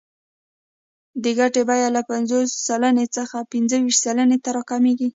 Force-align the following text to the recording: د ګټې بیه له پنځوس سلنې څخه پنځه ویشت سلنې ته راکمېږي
د 1.23 1.25
ګټې 1.39 1.61
بیه 1.69 1.89
له 1.95 2.01
پنځوس 2.11 2.49
سلنې 2.67 3.05
څخه 3.15 3.37
پنځه 3.53 3.77
ویشت 3.83 4.01
سلنې 4.05 4.37
ته 4.43 4.49
راکمېږي 4.57 5.07